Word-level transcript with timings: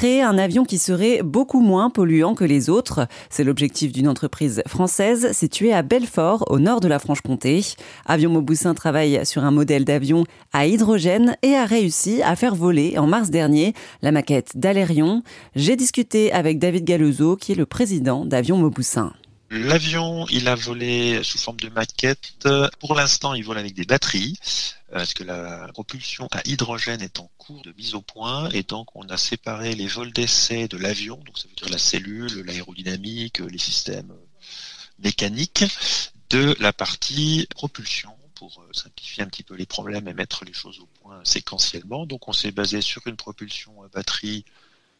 créer 0.00 0.22
un 0.22 0.38
avion 0.38 0.64
qui 0.64 0.78
serait 0.78 1.20
beaucoup 1.22 1.60
moins 1.60 1.90
polluant 1.90 2.34
que 2.34 2.44
les 2.44 2.70
autres. 2.70 3.06
C'est 3.28 3.44
l'objectif 3.44 3.92
d'une 3.92 4.08
entreprise 4.08 4.62
française 4.66 5.32
située 5.32 5.74
à 5.74 5.82
Belfort, 5.82 6.46
au 6.48 6.58
nord 6.58 6.80
de 6.80 6.88
la 6.88 6.98
Franche-Comté. 6.98 7.60
Avion 8.06 8.30
Mauboussin 8.30 8.72
travaille 8.72 9.26
sur 9.26 9.44
un 9.44 9.50
modèle 9.50 9.84
d'avion 9.84 10.24
à 10.54 10.66
hydrogène 10.66 11.36
et 11.42 11.54
a 11.54 11.66
réussi 11.66 12.22
à 12.22 12.34
faire 12.34 12.54
voler 12.54 12.96
en 12.96 13.06
mars 13.06 13.28
dernier 13.28 13.74
la 14.00 14.10
maquette 14.10 14.52
d'Alérion. 14.56 15.22
J'ai 15.54 15.76
discuté 15.76 16.32
avec 16.32 16.58
David 16.58 16.84
Galuzo, 16.84 17.36
qui 17.36 17.52
est 17.52 17.56
le 17.56 17.66
président 17.66 18.24
d'Avion 18.24 18.56
Mauboussin. 18.56 19.12
L'avion, 19.50 20.28
il 20.28 20.46
a 20.46 20.54
volé 20.54 21.24
sous 21.24 21.36
forme 21.36 21.58
de 21.58 21.68
maquette. 21.70 22.48
Pour 22.78 22.94
l'instant, 22.94 23.34
il 23.34 23.44
vole 23.44 23.58
avec 23.58 23.74
des 23.74 23.84
batteries, 23.84 24.38
euh, 24.90 24.98
parce 24.98 25.12
que 25.12 25.24
la 25.24 25.66
propulsion 25.72 26.28
à 26.30 26.40
hydrogène 26.44 27.02
est 27.02 27.18
en 27.18 27.28
cours 27.36 27.60
de 27.62 27.72
mise 27.72 27.94
au 27.96 28.00
point, 28.00 28.48
et 28.50 28.62
donc 28.62 28.94
on 28.94 29.08
a 29.08 29.16
séparé 29.16 29.74
les 29.74 29.88
vols 29.88 30.12
d'essai 30.12 30.68
de 30.68 30.76
l'avion, 30.76 31.16
donc 31.16 31.36
ça 31.36 31.48
veut 31.48 31.54
dire 31.56 31.68
la 31.68 31.78
cellule, 31.78 32.44
l'aérodynamique, 32.46 33.40
les 33.40 33.58
systèmes 33.58 34.14
mécaniques, 35.00 35.64
de 36.30 36.54
la 36.60 36.72
partie 36.72 37.48
propulsion 37.50 38.16
pour 38.36 38.60
euh, 38.60 38.72
simplifier 38.72 39.24
un 39.24 39.26
petit 39.26 39.42
peu 39.42 39.56
les 39.56 39.66
problèmes 39.66 40.06
et 40.06 40.14
mettre 40.14 40.44
les 40.44 40.52
choses 40.52 40.78
au 40.78 40.86
point 41.02 41.20
séquentiellement. 41.24 42.06
Donc 42.06 42.28
on 42.28 42.32
s'est 42.32 42.52
basé 42.52 42.80
sur 42.80 43.04
une 43.08 43.16
propulsion 43.16 43.82
à 43.82 43.88
batterie 43.88 44.44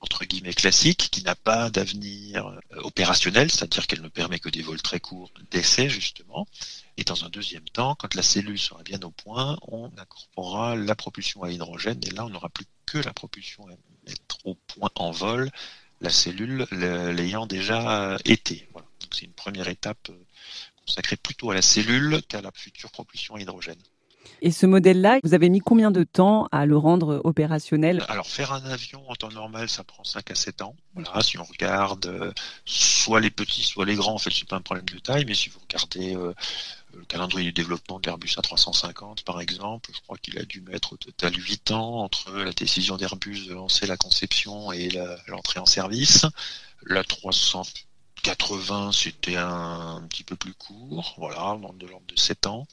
entre 0.00 0.24
guillemets 0.24 0.52
classique, 0.52 1.08
qui 1.10 1.22
n'a 1.22 1.34
pas 1.34 1.70
d'avenir 1.70 2.46
euh, 2.46 2.60
opérationnel, 2.82 3.50
c'est-à-dire 3.50 3.86
qu'elle 3.86 4.02
ne 4.02 4.08
permet 4.08 4.38
que 4.38 4.48
des 4.48 4.62
vols 4.62 4.82
très 4.82 5.00
courts 5.00 5.30
d'essai 5.50 5.88
justement. 5.88 6.46
Et 6.96 7.04
dans 7.04 7.24
un 7.24 7.28
deuxième 7.28 7.64
temps, 7.64 7.94
quand 7.94 8.14
la 8.14 8.22
cellule 8.22 8.58
sera 8.58 8.82
bien 8.82 9.00
au 9.02 9.10
point, 9.10 9.58
on 9.62 9.90
incorporera 9.96 10.76
la 10.76 10.94
propulsion 10.94 11.42
à 11.42 11.50
hydrogène, 11.50 12.00
et 12.06 12.10
là 12.10 12.26
on 12.26 12.30
n'aura 12.30 12.48
plus 12.50 12.66
que 12.84 12.98
la 12.98 13.12
propulsion 13.12 13.66
à 13.68 13.72
mettre 14.06 14.38
au 14.44 14.54
point 14.54 14.90
en 14.94 15.10
vol, 15.10 15.50
la 16.00 16.10
cellule 16.10 16.66
l'ayant 16.70 17.46
déjà 17.46 18.12
euh, 18.12 18.18
été. 18.24 18.68
Voilà. 18.72 18.86
C'est 19.12 19.24
une 19.24 19.32
première 19.32 19.68
étape 19.68 20.10
euh, 20.10 20.26
consacrée 20.84 21.16
plutôt 21.16 21.50
à 21.50 21.54
la 21.54 21.62
cellule 21.62 22.20
qu'à 22.28 22.42
la 22.42 22.52
future 22.52 22.90
propulsion 22.90 23.34
à 23.36 23.40
hydrogène. 23.40 23.80
Et 24.42 24.50
ce 24.50 24.66
modèle-là, 24.66 25.18
vous 25.24 25.34
avez 25.34 25.48
mis 25.48 25.60
combien 25.60 25.90
de 25.90 26.04
temps 26.04 26.48
à 26.52 26.66
le 26.66 26.76
rendre 26.76 27.20
opérationnel? 27.24 28.04
Alors 28.08 28.26
faire 28.26 28.52
un 28.52 28.64
avion 28.64 29.02
en 29.08 29.14
temps 29.14 29.30
normal, 29.30 29.68
ça 29.68 29.84
prend 29.84 30.04
5 30.04 30.30
à 30.30 30.34
7 30.34 30.62
ans. 30.62 30.76
Voilà, 30.94 31.20
si 31.22 31.38
on 31.38 31.44
regarde 31.44 32.06
euh, 32.06 32.32
soit 32.64 33.20
les 33.20 33.30
petits, 33.30 33.62
soit 33.62 33.84
les 33.84 33.94
grands, 33.94 34.14
en 34.14 34.18
fait, 34.18 34.30
c'est 34.30 34.48
pas 34.48 34.56
un 34.56 34.60
problème 34.60 34.86
de 34.86 34.98
taille, 34.98 35.24
mais 35.26 35.34
si 35.34 35.48
vous 35.48 35.58
regardez 35.60 36.16
euh, 36.16 36.32
le 36.94 37.04
calendrier 37.04 37.46
du 37.46 37.52
développement 37.52 37.98
d'Airbus 38.00 38.36
A350, 38.36 39.24
par 39.24 39.40
exemple, 39.40 39.90
je 39.94 40.00
crois 40.00 40.16
qu'il 40.18 40.38
a 40.38 40.44
dû 40.44 40.60
mettre 40.60 40.94
au 40.94 40.96
total 40.96 41.34
8 41.34 41.70
ans 41.72 42.02
entre 42.02 42.32
la 42.32 42.52
décision 42.52 42.96
d'Airbus 42.96 43.46
de 43.46 43.54
lancer 43.54 43.86
la 43.86 43.96
conception 43.96 44.72
et 44.72 44.88
l'entrée 45.28 45.60
en 45.60 45.66
service. 45.66 46.26
La 46.82 47.04
380, 47.04 48.92
c'était 48.92 49.36
un, 49.36 49.96
un, 49.96 50.02
petit 50.08 50.24
peu 50.24 50.36
plus 50.36 50.54
court, 50.54 51.14
voilà, 51.18 51.58
de 51.78 51.86
l'ordre 51.86 52.06
de 52.06 52.18
7 52.18 52.46
ans. 52.46 52.66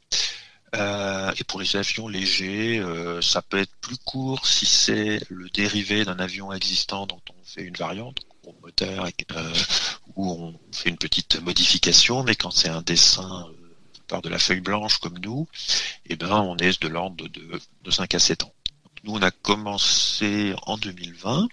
Euh, 0.76 1.32
et 1.38 1.44
pour 1.44 1.60
les 1.60 1.76
avions 1.76 2.08
légers, 2.08 2.80
euh, 2.80 3.22
ça 3.22 3.42
peut 3.42 3.60
être 3.60 3.76
plus 3.82 3.98
court 3.98 4.48
si 4.48 4.66
c'est 4.66 5.22
le 5.30 5.50
dérivé 5.50 6.04
d'un 6.04 6.18
avion 6.18 6.52
existant 6.52 7.06
dont 7.06 7.22
on 7.30 7.46
fait 7.46 7.62
une 7.62 7.76
variante, 7.76 8.22
au 8.48 8.56
moteur, 8.62 9.08
euh, 9.36 9.54
où 10.16 10.32
on 10.32 10.60
fait 10.72 10.90
une 10.90 10.98
petite 10.98 11.40
modification, 11.42 12.24
mais 12.24 12.36
quand 12.36 12.52
c'est 12.52 12.70
un 12.70 12.82
dessin 12.82 13.48
par 14.08 14.22
de 14.22 14.30
la 14.30 14.40
feuille 14.40 14.62
blanche 14.62 14.98
comme 14.98 15.18
nous, 15.20 15.48
eh 16.08 16.16
ben 16.16 16.32
on 16.42 16.58
est 16.58 16.82
de 16.82 16.88
l'ordre 16.88 17.28
de, 17.28 17.62
de 17.84 17.92
5 17.92 18.16
à 18.16 18.20
7 18.20 18.44
ans. 18.44 18.54
Nous, 19.04 19.14
on 19.14 19.22
a 19.22 19.32
commencé 19.32 20.56
en 20.66 20.78
2020. 20.78 21.48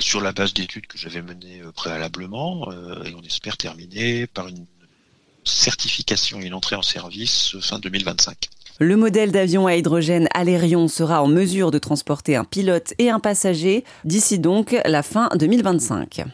sur 0.00 0.20
la 0.20 0.32
base 0.32 0.54
d'études 0.54 0.86
que 0.86 0.98
j'avais 0.98 1.22
menées 1.22 1.62
préalablement, 1.74 2.70
et 3.04 3.14
on 3.14 3.22
espère 3.22 3.56
terminer 3.56 4.26
par 4.26 4.48
une 4.48 4.66
certification 5.58 6.40
et 6.40 6.46
une 6.46 6.54
entrée 6.54 6.76
en 6.76 6.82
service 6.82 7.56
fin 7.60 7.78
2025. 7.78 8.48
Le 8.80 8.96
modèle 8.96 9.32
d'avion 9.32 9.66
à 9.66 9.74
hydrogène 9.74 10.28
Alérion 10.32 10.86
sera 10.86 11.20
en 11.20 11.26
mesure 11.26 11.72
de 11.72 11.78
transporter 11.78 12.36
un 12.36 12.44
pilote 12.44 12.94
et 12.98 13.10
un 13.10 13.18
passager 13.18 13.84
d'ici 14.04 14.38
donc 14.38 14.76
la 14.84 15.02
fin 15.02 15.28
2025. 15.34 16.24